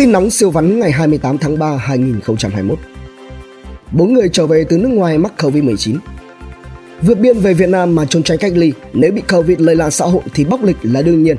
[0.00, 2.78] Tin nóng siêu vắn ngày 28 tháng 3 2021.
[3.92, 5.96] Bốn người trở về từ nước ngoài mắc Covid-19.
[7.02, 9.90] Vượt biên về Việt Nam mà trốn tránh cách ly, nếu bị Covid lây lan
[9.90, 11.36] xã hội thì bóc lịch là đương nhiên.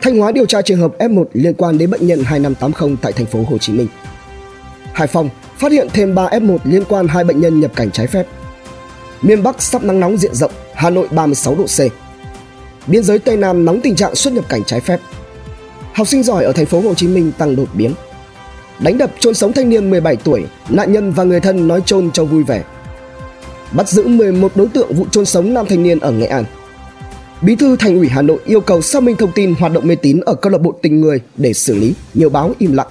[0.00, 3.26] Thanh Hóa điều tra trường hợp F1 liên quan đến bệnh nhân 2580 tại thành
[3.26, 3.88] phố Hồ Chí Minh.
[4.92, 5.28] Hải Phòng
[5.58, 8.26] phát hiện thêm 3 F1 liên quan hai bệnh nhân nhập cảnh trái phép.
[9.22, 11.80] Miền Bắc sắp nắng nóng diện rộng, Hà Nội 36 độ C.
[12.86, 15.00] Biên giới Tây Nam nóng tình trạng xuất nhập cảnh trái phép.
[15.98, 17.94] Học sinh giỏi ở thành phố Hồ Chí Minh tăng đột biến.
[18.78, 22.10] Đánh đập chôn sống thanh niên 17 tuổi, nạn nhân và người thân nói chôn
[22.12, 22.64] cho vui vẻ.
[23.72, 26.44] Bắt giữ 11 đối tượng vụ chôn sống nam thanh niên ở Nghệ An.
[27.42, 29.94] Bí thư Thành ủy Hà Nội yêu cầu xác minh thông tin hoạt động mê
[29.94, 32.88] tín ở câu lạc bộ tình người để xử lý, nhiều báo im lặng.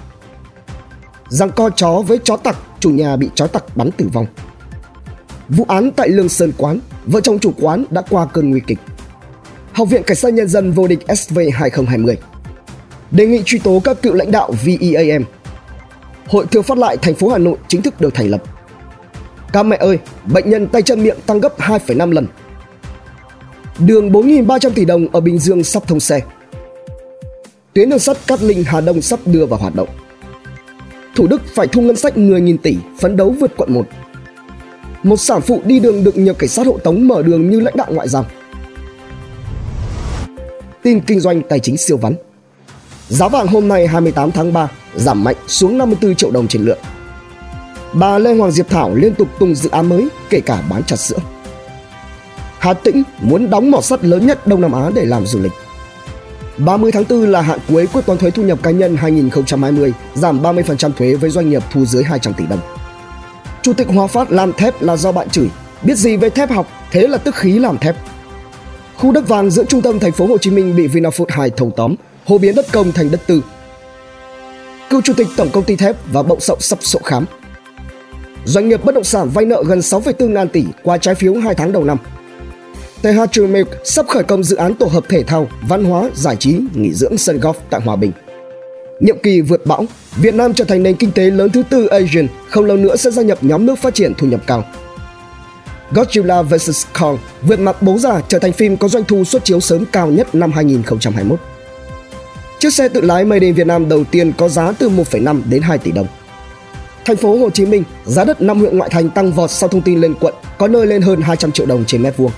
[1.28, 4.26] Giằng co chó với chó tặc, chủ nhà bị chó tặc bắn tử vong.
[5.48, 8.78] Vụ án tại Lương Sơn Quán, vợ chồng chủ quán đã qua cơn nguy kịch.
[9.72, 12.16] Học viện Cảnh sát Nhân dân vô địch SV 2020
[13.10, 15.24] đề nghị truy tố các cựu lãnh đạo VEAM.
[16.26, 18.42] Hội Thương phát lại thành phố Hà Nội chính thức được thành lập.
[19.52, 19.98] Các mẹ ơi,
[20.32, 22.26] bệnh nhân tay chân miệng tăng gấp 2,5 lần.
[23.78, 26.20] Đường 4.300 tỷ đồng ở Bình Dương sắp thông xe.
[27.72, 29.88] Tuyến đường sắt Cát Linh Hà Đông sắp đưa vào hoạt động.
[31.14, 33.86] Thủ Đức phải thu ngân sách 10.000 tỷ, phấn đấu vượt quận 1.
[35.02, 37.76] Một sản phụ đi đường được nhiều cảnh sát hộ tống mở đường như lãnh
[37.76, 38.26] đạo ngoại giao.
[40.82, 42.14] Tin kinh doanh tài chính siêu vắn.
[43.08, 46.78] Giá vàng hôm nay 28 tháng 3 giảm mạnh xuống 54 triệu đồng trên lượng.
[47.92, 50.96] Bà Lê Hoàng Diệp Thảo liên tục tung dự án mới, kể cả bán trà
[50.96, 51.18] sữa.
[52.58, 55.52] Hà Tĩnh muốn đóng mỏ sắt lớn nhất Đông Nam Á để làm du lịch.
[56.58, 60.42] 30 tháng 4 là hạn cuối quyết toán thuế thu nhập cá nhân 2020, giảm
[60.42, 62.60] 30% thuế với doanh nghiệp thu dưới 200 tỷ đồng.
[63.62, 65.48] Chủ tịch Hòa Phát làm thép là do bạn chửi,
[65.82, 67.96] biết gì về thép học, thế là tức khí làm thép.
[68.96, 71.72] Khu đất vàng giữa trung tâm thành phố Hồ Chí Minh bị Vinafood 2 thâu
[71.76, 71.94] tóm,
[72.28, 73.42] hô biến đất công thành đất tư.
[74.90, 77.24] Cựu chủ tịch tổng công ty thép và bộng sậu sắp sổ khám.
[78.44, 81.54] Doanh nghiệp bất động sản vay nợ gần 6,4 ngàn tỷ qua trái phiếu 2
[81.54, 81.98] tháng đầu năm.
[83.02, 86.58] TH Milk sắp khởi công dự án tổ hợp thể thao, văn hóa, giải trí,
[86.74, 88.12] nghỉ dưỡng sân golf tại Hòa Bình.
[89.00, 89.86] Nhiệm kỳ vượt bão,
[90.16, 93.10] Việt Nam trở thành nền kinh tế lớn thứ tư Asian, không lâu nữa sẽ
[93.10, 94.64] gia nhập nhóm nước phát triển thu nhập cao.
[95.92, 99.60] Godzilla vs Kong vượt mặt bố già trở thành phim có doanh thu xuất chiếu
[99.60, 101.40] sớm cao nhất năm 2021.
[102.58, 105.62] Chiếc xe tự lái Made in Việt Nam đầu tiên có giá từ 1,5 đến
[105.62, 106.06] 2 tỷ đồng.
[107.04, 109.82] Thành phố Hồ Chí Minh, giá đất năm huyện ngoại thành tăng vọt sau thông
[109.82, 112.32] tin lên quận, có nơi lên hơn 200 triệu đồng trên mét vuông.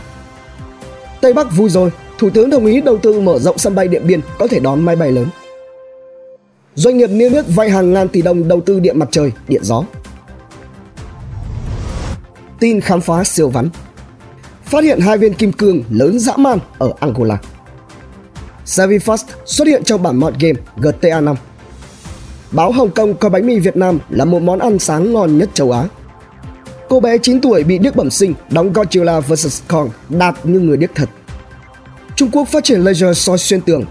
[1.21, 4.07] Tây Bắc vui rồi, Thủ tướng đồng ý đầu tư mở rộng sân bay Điện
[4.07, 5.27] Biên có thể đón máy bay lớn.
[6.75, 9.65] Doanh nghiệp niêm yết vay hàng ngàn tỷ đồng đầu tư điện mặt trời, điện
[9.65, 9.85] gió.
[12.59, 13.69] Tin khám phá siêu vắn
[14.65, 17.39] Phát hiện hai viên kim cương lớn dã man ở Angola.
[18.71, 21.37] Zavifast xuất hiện trong bản mod game GTA 5.
[22.51, 25.51] Báo Hồng Kông coi bánh mì Việt Nam là một món ăn sáng ngon nhất
[25.55, 25.85] châu Á.
[26.89, 30.77] Cô bé 9 tuổi bị điếc bẩm sinh đóng Godzilla vs Kong đạt như người
[30.77, 31.09] điếc thật.
[32.17, 33.85] Trung Quốc phát triển laser soi xuyên tường.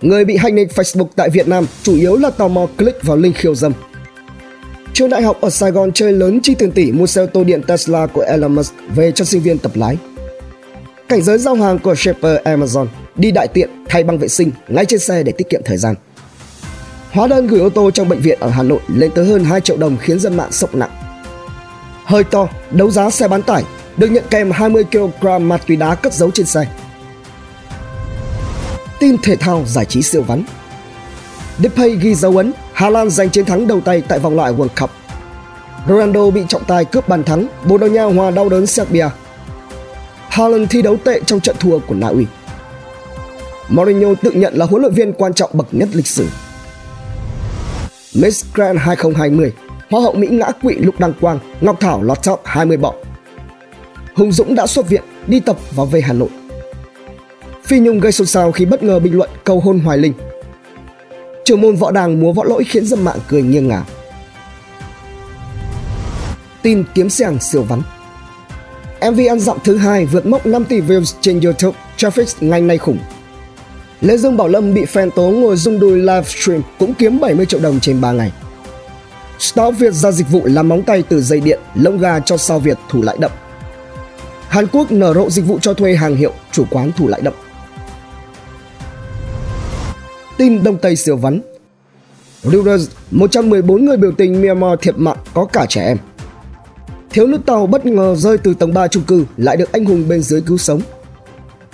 [0.00, 3.16] Người bị hành nick Facebook tại Việt Nam chủ yếu là tò mò click vào
[3.16, 3.72] link khiêu dâm.
[4.92, 7.44] Trường đại học ở Sài Gòn chơi lớn chi tiền tỷ mua xe ô tô
[7.44, 9.96] điện Tesla của Elon Musk về cho sinh viên tập lái.
[11.08, 12.86] Cảnh giới giao hàng của shipper Amazon
[13.16, 15.94] đi đại tiện thay băng vệ sinh ngay trên xe để tiết kiệm thời gian.
[17.12, 19.60] Hóa đơn gửi ô tô trong bệnh viện ở Hà Nội lên tới hơn 2
[19.60, 20.90] triệu đồng khiến dân mạng sốc nặng.
[22.04, 23.62] Hơi to, đấu giá xe bán tải,
[23.96, 26.66] được nhận kèm 20 kg ma túy đá cất giấu trên xe.
[28.98, 30.44] Tin thể thao giải trí siêu vắn
[31.58, 34.80] Depay ghi dấu ấn, Hà Lan giành chiến thắng đầu tay tại vòng loại World
[34.80, 34.90] Cup.
[35.88, 39.08] Ronaldo bị trọng tài cướp bàn thắng, Bồ Đào Nha hòa đau đớn Serbia.
[40.28, 42.26] Haaland thi đấu tệ trong trận thua của Na Uy.
[43.68, 46.26] Mourinho tự nhận là huấn luyện viên quan trọng bậc nhất lịch sử.
[48.14, 49.52] Miss Grand 2020,
[49.90, 52.94] Hoa hậu Mỹ ngã quỵ lúc đăng quang, Ngọc Thảo lọt top 20 bọ.
[54.14, 56.28] Hùng Dũng đã xuất viện, đi tập và về Hà Nội.
[57.64, 60.12] Phi Nhung gây xôn xao khi bất ngờ bình luận cầu hôn Hoài Linh.
[61.44, 63.84] Trưởng môn võ đàng múa võ lỗi khiến dân mạng cười nghiêng ngả.
[66.62, 67.82] Tin kiếm sàng siêu vắn
[69.10, 72.78] MV ăn dặm thứ hai vượt mốc 5 tỷ views trên YouTube, traffic ngày nay
[72.78, 72.98] khủng.
[74.04, 77.60] Lê Dương Bảo Lâm bị fan tố ngồi rung đùi livestream cũng kiếm 70 triệu
[77.60, 78.32] đồng trên 3 ngày.
[79.38, 82.58] Star Việt ra dịch vụ làm móng tay từ dây điện, lông gà cho sao
[82.58, 83.30] Việt thủ lại đậm.
[84.48, 87.32] Hàn Quốc nở rộ dịch vụ cho thuê hàng hiệu, chủ quán thủ lại đậm.
[90.36, 91.40] Tin Đông Tây siêu vắn
[92.42, 95.96] Reuters, 114 người biểu tình Myanmar thiệt mạng có cả trẻ em.
[97.10, 100.08] Thiếu nữ tàu bất ngờ rơi từ tầng 3 chung cư lại được anh hùng
[100.08, 100.80] bên dưới cứu sống.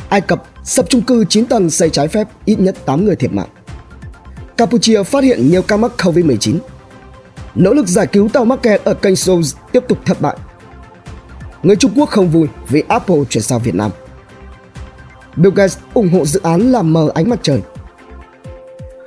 [0.09, 3.33] Ai Cập sập chung cư 9 tầng xây trái phép, ít nhất 8 người thiệt
[3.33, 3.49] mạng.
[4.57, 6.59] Campuchia phát hiện nhiều ca mắc COVID-19.
[7.55, 10.37] Nỗ lực giải cứu tàu mắc kẹt ở kênh Suez tiếp tục thất bại.
[11.63, 13.91] Người Trung Quốc không vui vì Apple chuyển sang Việt Nam.
[15.37, 17.61] Bill Gates ủng hộ dự án làm mờ ánh mặt trời.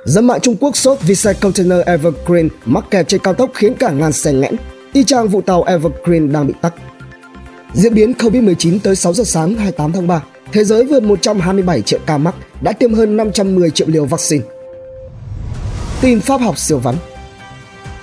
[0.04, 3.74] Dân mạng Trung Quốc sốt vì xe container Evergreen mắc kẹt trên cao tốc khiến
[3.74, 4.56] cả ngàn xe nghẽn,
[4.92, 6.74] y chang vụ tàu Evergreen đang bị tắc.
[7.74, 10.22] Diễn biến COVID-19 tới 6 giờ sáng 28 tháng 3,
[10.54, 14.44] thế giới vượt 127 triệu ca mắc, đã tiêm hơn 510 triệu liều vaccine.
[16.00, 16.94] Tin pháp học siêu vắn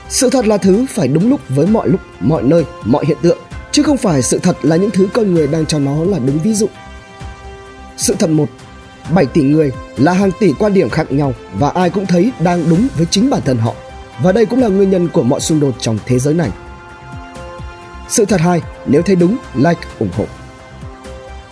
[0.09, 3.37] Sự thật là thứ phải đúng lúc với mọi lúc, mọi nơi, mọi hiện tượng,
[3.71, 6.39] chứ không phải sự thật là những thứ con người đang cho nó là đúng
[6.39, 6.67] ví dụ.
[7.97, 8.49] Sự thật một
[9.13, 12.69] 7 tỷ người là hàng tỷ quan điểm khác nhau và ai cũng thấy đang
[12.69, 13.73] đúng với chính bản thân họ.
[14.23, 16.49] Và đây cũng là nguyên nhân của mọi xung đột trong thế giới này.
[18.09, 20.25] Sự thật hai, nếu thấy đúng, like, ủng hộ.